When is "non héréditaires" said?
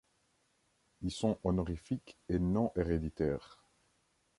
2.39-3.63